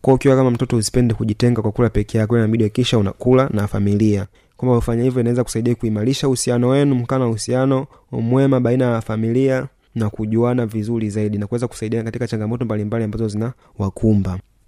kwa 0.00 0.14
ukiwa 0.14 0.36
kama 0.36 0.50
mtoto 0.50 0.76
usipende 0.76 1.14
kujitenga 1.14 1.62
kwa 1.62 1.72
kula 1.72 1.88
peke 1.90 2.18
yako 2.18 2.36
inabidi 2.38 2.64
hakikisha 2.64 2.98
unakula 2.98 3.48
na 3.52 3.66
familia. 3.66 4.26
Kwamba 4.56 4.76
kufanya 4.76 5.02
hivyo 5.02 5.20
inaweza 5.20 5.44
kusaidia 5.44 5.74
kuimarisha 5.74 6.26
uhusiano 6.28 6.68
wenu 6.68 6.94
mkaa 6.94 7.18
na 7.18 7.26
uhusiano 7.28 7.86
mwema 8.12 8.60
baina 8.60 8.84
ya 8.84 9.00
familia 9.00 9.66
na 9.94 10.10
kujuana 10.10 10.66
vizuri 10.66 11.10
zaidi 11.10 11.38
na 11.38 11.46
kuweza 11.46 11.68
kusaidia 11.68 12.02
katika 12.02 12.26
changamoto 12.26 12.64
mbalimbali 12.64 13.04
ambazo 13.04 13.28
zina 13.28 13.52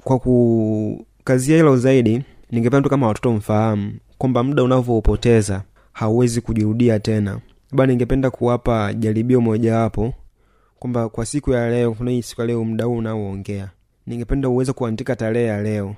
kwa 0.04 0.18
kukazia 0.18 1.56
hilo 1.56 1.76
zaidi 1.76 2.22
ningependa 2.50 2.82
tu 2.82 2.90
kama 2.90 3.06
watoto 3.06 3.32
mfahamu 3.32 3.92
kwamba 4.18 4.42
muda 4.42 4.62
unavyoupoteza 4.62 5.62
hauwezi 5.92 6.40
kujirudia 6.40 7.00
tena 7.00 7.38
ba 7.72 7.86
ningependa 7.86 8.30
kuwapa 8.30 8.94
jaribio 8.94 9.40
mojawapo 9.40 10.14
kwamba 10.78 11.08
kwa 11.08 11.26
siku 11.26 11.52
ya 11.52 11.70
leo 11.70 11.94
kuna 11.94 12.22
siku 12.22 12.40
ya 12.40 12.46
leo 12.46 12.64
mda 12.64 12.84
huu 12.84 12.96
unaoongea 12.96 13.70
ningependa 14.06 14.48
uweze 14.48 14.72
kuandika 14.72 15.16
tarehe 15.16 15.46
ya 15.46 15.62
leo 15.62 15.94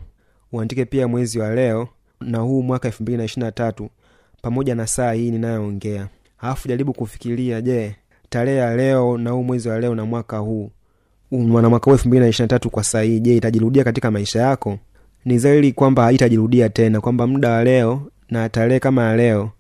uandike 0.52 0.84
pia 0.84 1.08
mwezi 1.08 1.38
wa 1.38 1.54
leo 1.54 1.88
na 2.20 2.38
huu 2.38 2.62
mwaka 2.62 2.88
elfu 2.88 3.02
mbili 3.02 3.18
na 3.18 3.24
ishiri 3.24 3.44
na 3.46 3.52
tatu 3.52 3.90
pamoja 4.42 4.74
na 4.74 4.86
saa 4.86 5.12
hii 5.12 5.30
ninayoongea. 5.30 6.08
Alafu 6.38 6.68
jaribu 6.68 6.92
kufikiria 6.92 7.60
je 7.60 7.96
tarehe 8.28 8.56
ya 8.56 8.76
leo 8.76 9.18
na 9.18 9.30
huu 9.30 9.42
mwezi 9.42 9.68
wa 9.68 9.80
leo 9.80 9.94
na 9.94 10.04
mwaka 10.04 10.38
huu 10.38 10.70
na 11.30 11.68
mwaka 11.68 11.84
huu 11.84 11.92
elfu 11.92 12.08
mbili 12.08 12.20
na 12.22 12.28
ishiri 12.28 12.44
na 12.44 12.48
tatu 12.48 12.70
kwa 12.70 12.84
saa 12.84 13.02
hii 13.02 13.20
je 13.20 13.36
itajirudia 13.36 13.84
katika 13.84 14.10
maisha 14.10 14.40
yako? 14.42 14.78
Ni 15.24 15.38
zaili 15.38 15.72
kwamba 15.72 16.02
haitajirudia 16.02 16.68
tena 16.68 17.00
kwamba 17.00 17.26
muda 17.26 17.50
wa 17.50 17.64
leo 17.64 18.02
na 18.30 18.48
tarehe 18.48 18.80
kama 18.80 19.02
ya 19.04 19.16
leo 19.16 19.50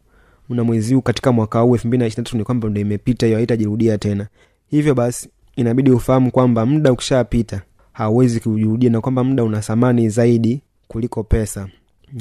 na 0.54 0.64
mwezi 0.64 0.94
huu 0.94 1.02
katika 1.02 1.32
mwaka 1.32 1.60
huu 1.60 1.74
elfu 1.74 1.88
mbili 1.88 1.98
na 2.00 2.06
ishiri 2.06 2.20
na 2.20 2.24
tatu 2.24 2.36
ni 2.38 2.44
kwamba 2.44 2.68
ndo 2.68 2.80
imepita 2.80 3.26
hiyo 3.26 3.38
haitajirudia 3.38 3.98
tena. 3.98 4.26
Hivyo 4.66 4.94
basi 4.94 5.28
inabidi 5.56 5.90
ufahamu 5.90 6.30
kwamba 6.30 6.66
muda 6.66 6.92
ukishapita 6.92 7.62
hauwezi 7.92 8.40
kujirudia 8.40 8.90
na 8.90 9.00
kwamba 9.00 9.24
muda 9.24 9.44
una 9.44 9.60
thamani 9.60 10.08
zaidi 10.08 10.62
kuliko 10.88 11.24
pesa. 11.24 11.68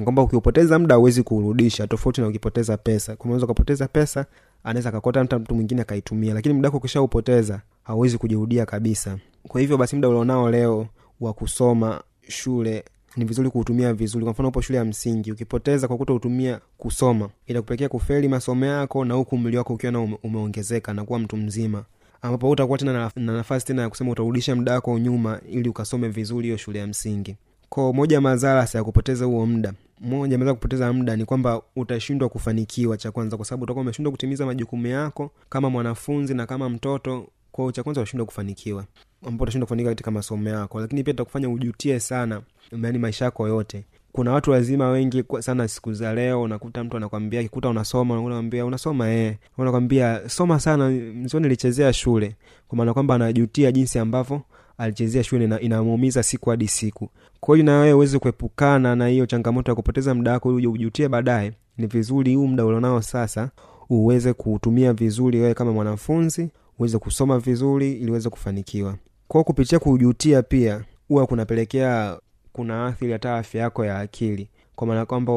Kwamba 0.03 0.21
ukiupoteza 0.21 0.79
muda 0.79 0.95
hauwezi 0.95 1.23
kuurudisha 1.23 1.87
tofauti 1.87 2.21
na 2.21 2.27
ukipoteza 2.27 2.77
pesa. 2.77 3.17
Unaweza 3.19 3.45
ukapoteza 3.45 3.87
pesa 3.87 4.25
anaweza 4.63 4.89
akakota 4.89 5.19
hata 5.19 5.39
mtu 5.39 5.55
mwingine 5.55 5.81
akaitumia 5.81 6.33
lakini 6.33 6.53
muda 6.55 6.67
wako 6.67 6.77
ukishaupoteza 6.77 7.61
hauwezi 7.83 8.17
kujirudia 8.17 8.65
kabisa. 8.65 9.17
Kwa 9.47 9.61
hivyo 9.61 9.77
basi 9.77 9.95
muda 9.95 10.09
ulionao 10.09 10.49
leo 10.51 10.87
wa 11.21 11.33
kusoma 11.33 12.01
shule 12.27 12.83
ni 13.17 13.25
vizuri 13.25 13.49
kuutumia 13.49 13.93
vizuri. 13.93 14.23
Kwa 14.25 14.31
mfano 14.33 14.49
upo 14.49 14.61
shule 14.61 14.77
ya 14.77 14.85
msingi 14.85 15.31
ukipoteza 15.31 15.87
kwa 15.87 15.97
kutoutumia 15.97 16.59
kusoma 16.77 17.29
itakupelekea 17.47 17.89
kufeli 17.89 18.27
masomo 18.27 18.65
yako 18.65 19.05
na 19.05 19.13
huku 19.13 19.37
mli 19.37 19.57
wako 19.57 19.73
ukiwa 19.73 19.91
na 19.91 19.99
ume, 19.99 20.17
umeongezeka 20.23 20.93
na 20.93 21.05
kuwa 21.05 21.19
mtu 21.19 21.37
mzima. 21.37 21.83
Ambapo 22.21 22.49
utakuwa 22.49 22.77
tena 22.77 22.93
na, 22.93 23.11
na 23.15 23.33
nafasi 23.33 23.65
tena 23.65 23.81
ya 23.81 23.89
kusema 23.89 24.11
utarudisha 24.11 24.55
muda 24.55 24.73
wako 24.73 24.99
nyuma 24.99 25.41
ili 25.51 25.69
ukasome 25.69 26.09
vizuri 26.09 26.45
hiyo 26.45 26.57
shule 26.57 26.79
ya 26.79 26.87
msingi. 26.87 27.35
Ko 27.69 27.93
moja 27.93 28.21
madhara 28.21 28.67
ya 28.73 28.83
kupoteza 28.83 29.25
huo 29.25 29.45
muda 29.45 29.73
moja 30.01 30.37
maweza 30.37 30.53
kupoteza 30.53 30.93
muda 30.93 31.15
ni 31.15 31.25
kwamba 31.25 31.61
utashindwa 31.75 32.29
kufanikiwa 32.29 32.97
cha 32.97 33.11
kwanza 33.11 33.37
kwa 33.37 33.45
sababu 33.45 33.63
utakuwa 33.63 33.81
umeshindwa 33.81 34.11
kutimiza 34.11 34.45
majukumu 34.45 34.87
yako 34.87 35.31
kama 35.49 35.69
mwanafunzi 35.69 36.33
na 36.33 36.45
kama 36.45 36.69
mtoto 36.69 37.27
kwao 37.51 37.71
cha 37.71 37.83
kwanza 37.83 38.01
utashindwa 38.01 38.25
kufanikiwa 38.25 38.85
ambao 39.27 39.43
utashindwa 39.43 39.65
kufanika 39.65 39.89
katika 39.89 40.11
masomo 40.11 40.49
yako. 40.49 40.79
Lakini 40.81 41.03
pia 41.03 41.13
itakufanya 41.13 41.49
ujutie 41.49 41.99
sana 41.99 42.41
yani 42.83 42.97
maisha 42.97 43.25
yako 43.25 43.47
yote. 43.47 43.83
Kuna 44.11 44.31
watu 44.31 44.51
wazima 44.51 44.89
wengi 44.89 45.23
sana 45.39 45.67
siku 45.67 45.93
za 45.93 46.13
leo 46.13 46.41
unakuta 46.41 46.83
mtu 46.83 46.97
anakwambia 46.97 47.43
kikuta 47.43 47.69
unasoma 47.69 48.21
unakwambia 48.21 48.65
unasoma 48.65 49.09
eh. 49.09 49.35
Unakwambia 49.57 50.29
soma 50.29 50.59
sana. 50.59 50.89
Mzio 50.89 51.39
nilichezea 51.39 51.93
shule 51.93 52.35
kwa 52.67 52.77
maana 52.77 52.93
kwamba 52.93 53.15
anajutia 53.15 53.71
jinsi 53.71 53.99
ambavyo 53.99 54.41
alichezea 54.77 55.23
shule 55.23 55.47
na 55.47 55.59
inamuumiza 55.59 56.23
siku 56.23 56.49
hadi 56.49 56.67
siku. 56.67 57.09
Kwa 57.39 57.55
hiyo 57.55 57.65
nawewe 57.65 57.93
uweze 57.93 58.19
kuepukana 58.19 58.95
na 58.95 59.07
hiyo 59.07 59.25
changamoto 59.25 59.71
ya 59.71 59.75
kupoteza 59.75 60.13
muda 60.13 60.31
wako 60.31 60.49
uje 60.49 60.67
ujutie 60.67 61.09
baadaye. 61.09 61.53
Ni 61.77 61.87
vizuri 61.87 62.35
huu 62.35 62.47
muda 62.47 62.65
ulionao 62.65 63.01
sasa 63.01 63.49
uweze 63.89 64.33
kuutumia 64.33 64.93
vizuri 64.93 65.39
wewe 65.39 65.53
kama 65.53 65.71
mwanafunzi 65.71 66.49
uweze 66.79 66.97
kusoma 66.97 67.39
vizuri 67.39 67.91
ili 67.93 68.11
uweze 68.11 68.29
kufanikiwa 68.29 68.95
kwao 69.29 69.43
kupitia 69.43 69.79
kujutia 69.79 70.41
pia 70.43 70.81
huwa 71.07 71.27
kunapelekea 71.27 72.17
kuna 72.53 72.85
athiri 72.85 73.11
hata 73.11 73.35
afya 73.37 73.61
yako 73.61 73.85
ya 73.85 73.99
akili. 73.99 74.49
Kwa 74.75 74.87
maana 74.87 75.05
kwamba 75.05 75.33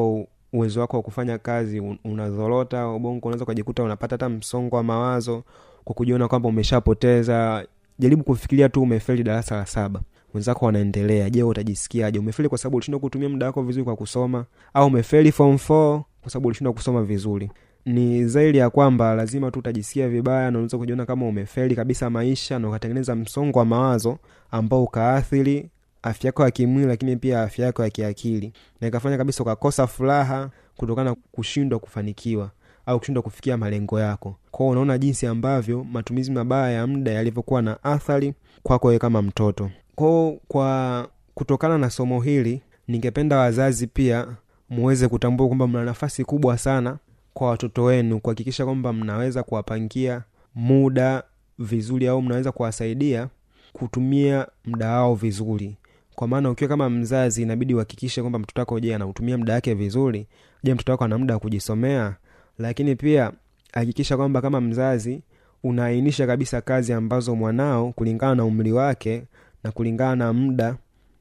uwezo 0.53 0.79
wako 0.81 0.97
wa 0.97 1.03
kufanya 1.03 1.37
kazi 1.37 1.79
unazorota 2.03 2.87
ubongo 2.89 3.27
unaweza 3.27 3.43
ukajikuta 3.43 3.83
unapata 3.83 4.13
hata 4.13 4.29
msongo 4.29 4.75
wa 4.75 4.83
mawazo 4.83 5.43
kwa 5.83 5.95
kujiona 5.95 6.27
kwamba 6.27 6.49
umeshapoteza. 6.49 7.65
Jaribu 7.99 8.23
kufikiria 8.23 8.69
tu 8.69 8.81
umefeli 8.81 9.23
darasa 9.23 9.55
la 9.55 9.65
saba. 9.65 10.01
Wenzako 10.33 10.65
wanaendelea. 10.65 11.29
Je 11.29 11.43
utajisikiaje? 11.43 12.19
Umefeli 12.19 12.49
kwa 12.49 12.57
sababu 12.57 12.77
ulishindwa 12.77 12.99
kutumia 12.99 13.29
muda 13.29 13.45
wako 13.45 13.63
vizuri 13.63 13.83
kwa 13.83 13.95
kusoma? 13.95 14.45
Au 14.73 14.87
umefeli 14.87 15.31
form 15.31 15.55
4 15.55 16.01
kwa 16.21 16.31
sababu 16.31 16.47
ulishindwa 16.47 16.73
kusoma 16.73 17.03
vizuri 17.03 17.51
ni 17.85 18.25
zaidi 18.25 18.57
ya 18.57 18.69
kwamba 18.69 19.15
lazima 19.15 19.51
tu 19.51 19.59
utajisikia 19.59 20.09
vibaya 20.09 20.41
na 20.51 20.57
unaweza 20.57 20.77
kujiona 20.77 21.05
kama 21.05 21.27
umefeli 21.27 21.75
kabisa 21.75 22.09
maisha 22.09 22.59
na 22.59 22.67
ukatengeneza 22.69 23.15
msongo 23.15 23.59
wa 23.59 23.65
mawazo 23.65 24.17
ambao 24.51 24.83
ukaathiri 24.83 25.69
afya 26.03 26.27
yako 26.27 26.43
ya 26.43 26.51
kimwili 26.51 26.87
lakini 26.87 27.15
pia 27.17 27.41
afya 27.41 27.65
yako 27.65 27.83
ya 27.83 27.89
kiakili. 27.89 28.53
Na 28.81 28.87
ikafanya 28.87 29.17
kabisa 29.17 29.43
ukakosa 29.43 29.87
furaha 29.87 30.49
kutokana 30.77 31.09
na 31.09 31.15
kushindwa 31.31 31.79
kufanikiwa 31.79 32.51
au 32.85 32.99
kushindwa 32.99 33.23
kufikia 33.23 33.57
malengo 33.57 33.99
yako. 33.99 34.35
Kwao 34.51 34.69
unaona 34.69 34.97
jinsi 34.97 35.27
ambavyo 35.27 35.83
matumizi 35.83 36.31
mabaya 36.31 36.71
ya 36.71 36.87
muda 36.87 37.11
yalivyokuwa 37.11 37.61
na 37.61 37.83
athari 37.83 38.33
kwako 38.63 38.87
wewe 38.87 38.99
kama 38.99 39.21
mtoto. 39.21 39.71
Kwao 39.95 40.37
kwa 40.47 41.07
kutokana 41.33 41.77
na 41.77 41.89
somo 41.89 42.21
hili 42.21 42.61
ningependa 42.87 43.37
wazazi 43.37 43.87
pia 43.87 44.27
muweze 44.69 45.07
kutambua 45.07 45.47
kwamba 45.47 45.67
mna 45.67 45.83
nafasi 45.85 46.23
kubwa 46.25 46.57
sana 46.57 46.97
kwa 47.33 47.49
watoto 47.49 47.83
wenu 47.83 48.19
kuhakikisha 48.19 48.65
kwamba 48.65 48.93
mnaweza 48.93 49.43
kuwapangia 49.43 50.21
muda 50.55 51.23
vizuri 51.59 52.07
au 52.07 52.21
mnaweza 52.21 52.51
kuwasaidia 52.51 53.27
kutumia 53.73 54.47
muda 54.65 54.89
wao 54.91 55.15
vizuri. 55.15 55.77
Kwa 56.15 56.27
maana 56.27 56.49
ukiwa 56.51 56.67
kama 56.67 56.89
mzazi 56.89 57.41
inabidi 57.41 57.73
uhakikishe 57.73 58.21
kwamba 58.21 58.39
mtoto 58.39 58.61
wako 58.61 58.79
je 58.79 58.95
anautumia 58.95 59.37
muda 59.37 59.53
wake 59.53 59.73
vizuri? 59.73 60.27
Je 60.63 60.73
mtoto 60.73 60.91
wako 60.91 61.03
ana 61.03 61.17
muda 61.17 61.33
wa 61.33 61.39
kujisomea? 61.39 62.15
Lakini 62.59 62.95
pia 62.95 63.31
hakikisha 63.73 64.17
kwamba 64.17 64.41
kama 64.41 64.61
mzazi 64.61 65.21
unaainisha 65.63 66.27
kabisa 66.27 66.61
kazi 66.61 66.93
ambazo 66.93 67.35
mwanao 67.35 67.91
kulingana 67.91 68.35
na 68.35 68.45
umri 68.45 68.71
wake 68.71 69.23
na 69.63 69.71
kulingana 69.71 70.15
na 70.15 70.33
muda 70.33 70.75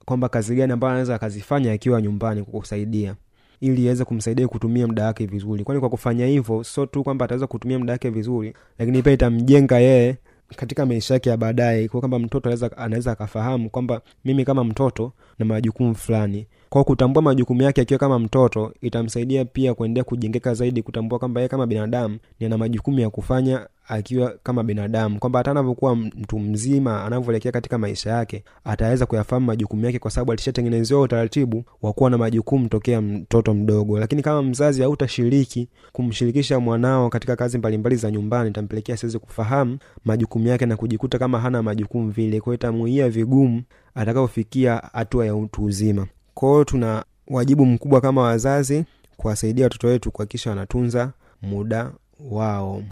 kwamba 0.04 0.28
kazi 0.28 0.54
gani 0.54 0.72
ambayo 0.72 0.90
anaweza 0.90 1.14
akazifanya 1.14 1.72
akiwa 1.72 2.02
nyumbani 2.02 2.42
kukusaidia 2.42 3.14
ili 3.62 3.84
iweze 3.84 4.04
kumsaidia 4.04 4.48
kutumia 4.48 4.86
muda 4.86 5.04
wake 5.06 5.26
vizuri. 5.26 5.64
Kwani 5.64 5.80
kwa 5.80 5.88
kufanya 5.90 6.26
hivyo 6.26 6.64
sio 6.64 6.86
tu 6.86 7.02
kwamba 7.04 7.24
ataweza 7.24 7.46
kutumia 7.46 7.78
muda 7.78 7.92
wake 7.92 8.10
vizuri 8.10 8.54
lakini 8.78 9.02
pia 9.02 9.12
itamjenga 9.12 9.78
yeye 9.78 10.16
katika 10.56 10.86
maisha 10.86 11.14
yake 11.14 11.30
ya 11.30 11.36
baadaye. 11.36 11.88
Kwa 11.88 12.00
kwamba 12.00 12.18
mtoto 12.18 12.68
anaweza 12.76 13.12
akafahamu 13.12 13.70
kwamba 13.70 14.00
mimi 14.24 14.44
kama 14.44 14.64
mtoto 14.64 15.12
na 15.38 15.44
majukumu 15.46 15.94
fulani 15.94 16.46
kwa 16.72 16.84
kutambua 16.84 17.22
majukumu 17.22 17.62
yake 17.62 17.80
akiwa 17.80 17.98
kama 18.00 18.18
mtoto 18.18 18.72
itamsaidia 18.80 19.44
pia 19.44 19.74
kuendelea 19.74 20.04
kujengeka 20.04 20.54
zaidi 20.54 20.82
kutambua 20.82 21.18
kwamba 21.18 21.40
yeye 21.40 21.48
kama 21.48 21.66
binadamu 21.66 22.18
ni 22.40 22.46
ana 22.46 22.58
majukumu 22.58 23.00
ya 23.00 23.10
kufanya 23.10 23.66
akiwa 23.88 24.34
kama 24.42 24.64
binadamu. 24.64 25.18
Kwamba 25.18 25.38
hata 25.38 25.50
anavyokuwa 25.50 25.96
mtu 25.96 26.38
mzima 26.38 27.04
anavyoelekea 27.04 27.52
katika 27.52 27.78
maisha 27.78 28.10
yake 28.10 28.44
ataweza 28.64 29.06
kuyafahamu 29.06 29.46
majukumu 29.46 29.84
yake 29.86 29.98
kwa 29.98 30.10
sababu 30.10 30.32
alishatengenezewa 30.32 31.00
utaratibu 31.00 31.64
wa 31.82 31.92
kuwa 31.92 32.10
na 32.10 32.18
majukumu 32.18 32.68
tokea 32.68 33.00
mtoto 33.00 33.54
mdogo. 33.54 33.98
Lakini 33.98 34.22
kama 34.22 34.42
mzazi 34.42 34.82
hautashiriki 34.82 35.68
kumshirikisha 35.92 36.60
mwanao 36.60 37.08
katika 37.10 37.36
kazi 37.36 37.58
mbalimbali 37.58 37.96
za 37.96 38.10
nyumbani 38.10 38.50
itampelekea 38.50 38.96
siwezi 38.96 39.18
kufahamu 39.18 39.78
majukumu 40.04 40.48
yake 40.48 40.66
na 40.66 40.76
kujikuta 40.76 41.18
kama 41.18 41.40
hana 41.40 41.62
majukumu 41.62 42.10
vile. 42.10 42.40
Kwao 42.40 42.54
itamuia 42.54 43.08
vigumu 43.08 43.62
atakapofikia 43.94 44.82
hatua 44.92 45.26
ya 45.26 45.34
utu 45.36 45.64
uzima 45.64 46.06
kwao 46.34 46.64
tuna 46.64 47.04
wajibu 47.28 47.66
mkubwa 47.66 48.00
kama 48.00 48.22
wazazi 48.22 48.84
kuwasaidia 49.16 49.64
watoto 49.66 49.86
wetu 49.86 50.10
kuhakikisha 50.10 50.50
wanatunza 50.50 51.12
muda 51.42 51.90
wao 52.30 52.82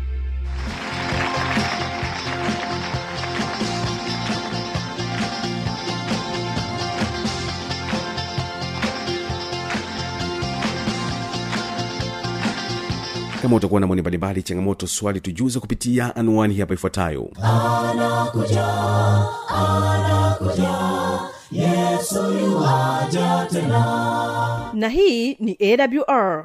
kama 13.42 13.56
utakuwa 13.56 13.80
na 13.80 13.86
maoni 13.86 14.00
mbalimbali 14.00 14.42
changamoto 14.42 14.86
swali 14.86 15.20
tujuze 15.20 15.60
kupitia 15.60 16.16
anwani 16.16 16.54
hapa 16.58 16.74
ifuatayo. 16.74 17.30
Yesoja 21.52 23.46
tena. 23.50 24.70
Na 24.74 24.88
hii 24.88 25.34
ni 25.34 25.56
awr 25.60 26.44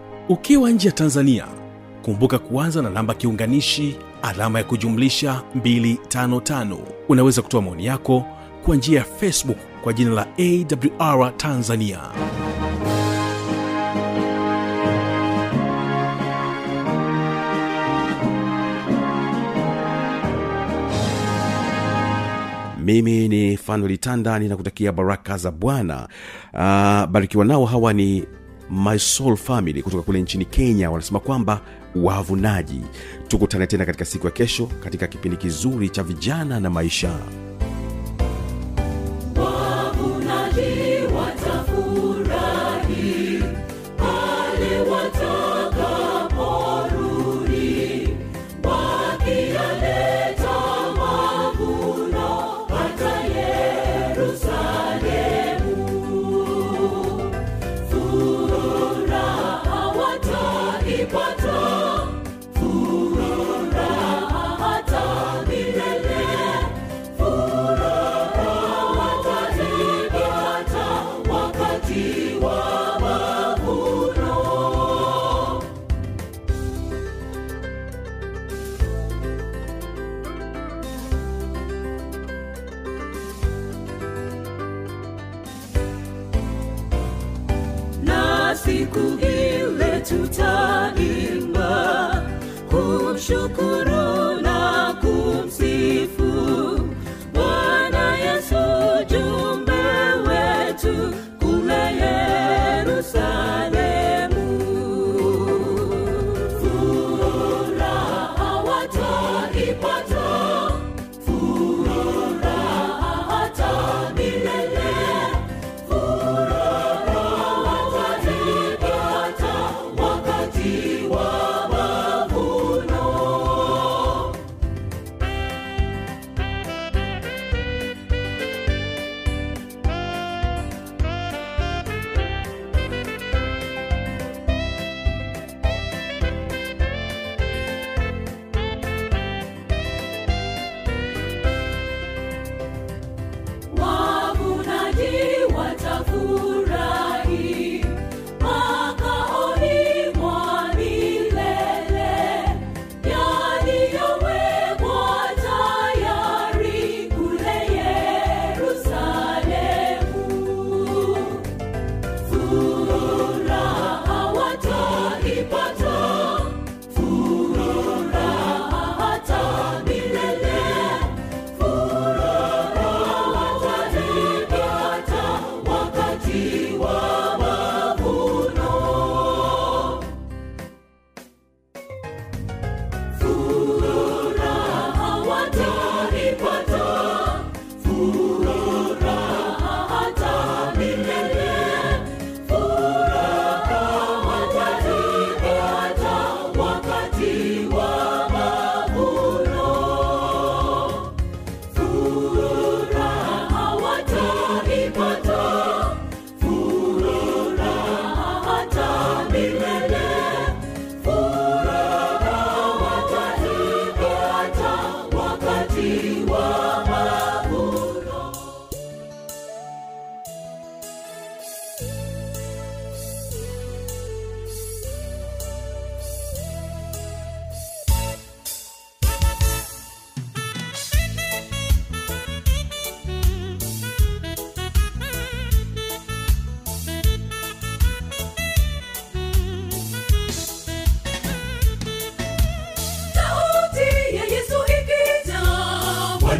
ukiwa 0.29 0.69
nje 0.71 0.87
ya 0.87 0.93
tanzania 0.93 1.45
kumbuka 2.01 2.39
kuanza 2.39 2.81
na 2.81 2.89
namba 2.89 3.13
kiunganishi 3.13 3.95
alama 4.21 4.59
ya 4.59 4.65
kujumlisha 4.65 5.41
255 5.57 6.77
unaweza 7.09 7.41
kutoa 7.41 7.61
maoni 7.61 7.85
yako 7.85 8.25
kwa 8.65 8.75
njia 8.75 8.99
ya 8.99 9.05
facebook 9.05 9.57
kwa 9.83 9.93
jina 9.93 10.11
la 10.11 10.27
awr 10.99 11.37
tanzania. 11.37 11.99
Mimi 22.83 23.27
ni 23.27 23.57
fanuelitanda 23.57 24.39
ninakutakia 24.39 24.91
baraka 24.91 25.37
za 25.37 25.51
bwana. 25.51 26.07
Uh, 26.53 27.05
barikiwa 27.11 27.45
nao 27.45 27.65
hawa 27.65 27.93
ni 27.93 28.25
my 28.71 28.99
soul 28.99 29.37
family 29.37 29.83
kutoka 29.83 30.03
kule 30.03 30.21
nchini 30.21 30.45
kenya 30.45 30.91
wanasema 30.91 31.19
kwamba 31.19 31.61
wavunaji. 31.95 32.81
Tukutane 33.27 33.67
tena 33.67 33.85
katika 33.85 34.05
siku 34.05 34.25
ya 34.27 34.31
kesho 34.31 34.65
katika 34.65 35.07
kipindi 35.07 35.37
kizuri 35.37 35.89
cha 35.89 36.03
vijana 36.03 36.59
na 36.59 36.69
maisha 36.69 37.19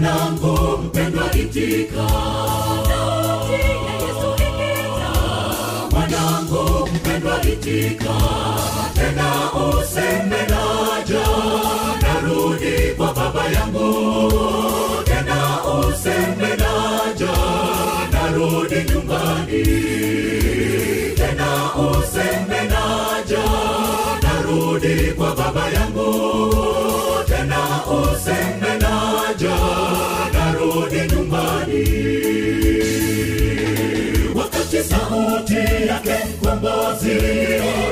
mwanangu 0.06 0.78
mpendwa 0.84 1.32
itika. 1.36 2.08
Mwanangu 5.92 6.90
mpendwa 6.96 7.42
itika. 7.42 8.14
Tena 8.94 9.32
useme 9.54 10.38
naja, 10.50 11.26
narudi 12.02 12.96
kwa 12.98 13.14
baba 13.14 13.46
yangu. 13.48 14.32
Tena 15.04 15.60
useme 15.64 16.50
naja, 16.50 17.34
narudi 18.12 18.76
nyumbani. 18.94 19.91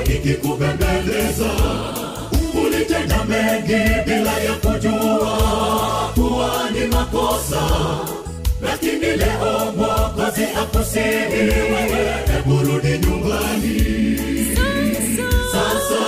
Ikikubembeleza 0.04 1.50
ulitenda 2.64 3.24
mengi 3.24 3.82
bila 4.06 4.38
ya 4.38 4.52
kujua 4.54 5.38
kuwa 6.14 6.70
ni 6.70 6.86
makosa. 6.86 7.62
Lakini 8.62 9.00
leo 9.16 9.72
mwokozi 9.76 10.44
akusihi 10.62 11.40
wewe 11.50 12.14
nyumbani. 12.98 13.80
Sasa 15.52 16.00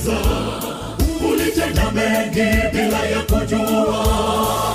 ikikubembeleza 0.00 0.16
ulitenda 1.32 1.90
mengi 1.90 2.50
bila 2.72 3.06
ya 3.06 3.22
kujua 3.22 4.04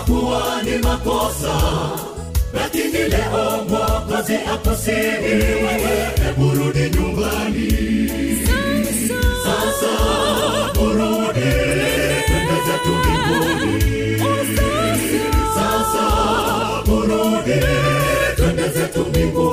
kuwa 0.06 0.62
ni 0.64 0.78
makosa. 0.78 1.56
Lakini 2.54 2.98
leo 3.10 3.66
mwokozi 3.70 4.36
akusihi 4.54 5.34
wewe 5.64 6.10
hebu 6.26 6.46
nyumbani. 6.90 7.72
Sasa 9.44 9.94
burudi 10.74 11.52
twende 12.28 12.58
zetu 12.66 12.92
mbinguni. 13.00 14.20
Sasa. 15.56 16.06
Burudi 16.86 17.60
twende 18.36 18.68
zetu 18.70 19.00
mbinguni 19.10 19.45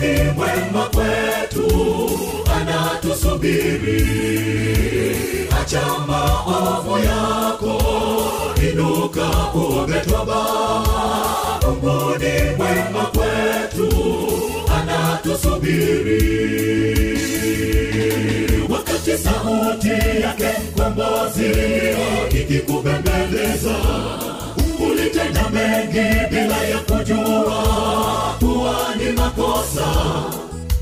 ni 0.00 0.30
mwema 0.36 0.88
kwetu 0.94 1.68
anatusubiri. 2.56 4.08
Acha 5.62 5.82
maovu 6.06 6.98
yako 6.98 7.82
inuka 8.72 9.30
uombe 9.54 10.00
toba. 10.00 10.42
Mungu 11.66 12.18
ni 12.18 12.56
mwema 12.56 13.04
kwetu 13.14 13.88
anatusubiri. 14.80 16.22
Wakati 18.68 19.18
sauti 19.18 19.88
yake 20.22 20.48
mkombozi 20.76 21.50
ikikubembeleza 22.40 23.74
ulitenda 25.02 25.48
mengi 25.50 26.08
bila 26.30 26.56
ya 26.64 26.78
kujua 26.78 27.64
kuwa 28.38 28.94
ni 28.96 29.12
makosa. 29.12 29.86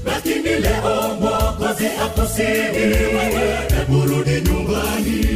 Lakini 0.05 0.55
leo 0.61 1.17
mwokozi 1.21 1.87
akusihi 2.05 2.87
wewe 3.15 3.59
hebu 3.77 3.95
nyumbani. 4.41 5.27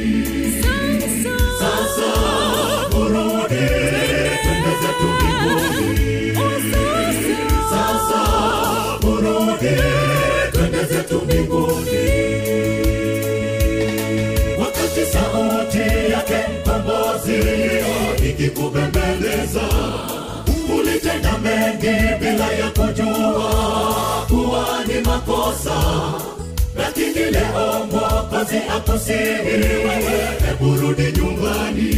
Sasa 1.58 2.10
urudi 2.96 3.66
twende 4.42 4.72
zetu 4.80 5.06
mbinguni. 5.14 6.36
Sasa 7.70 8.20
urudi 9.08 9.76
twende 10.52 10.84
zetu 10.84 11.20
mbinguni 11.24 12.03
ikikubembeleza 18.34 19.60
ulitenda 20.78 21.38
mengi 21.38 21.96
bila 22.20 22.52
ya 22.52 22.70
kujua 22.70 23.52
kuwa 24.28 24.66
ni 24.86 25.00
makosa. 25.00 25.76
Lakini 26.78 27.30
leo 27.30 27.86
mwokozi 27.90 28.56
akusihi 28.76 29.62
hebu 30.46 30.76
rudi 30.80 31.12
nyumbani. 31.18 31.94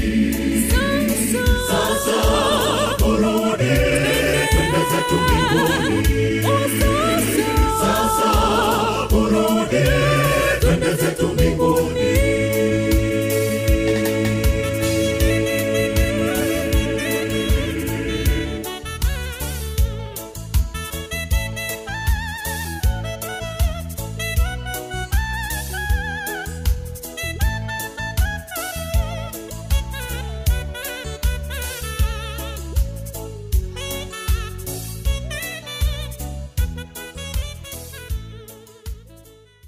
Sasa. 1.68 2.18
Urudi 3.06 3.74
twende 4.50 4.80
zetu 4.90 5.14
mbinguni 5.24 6.40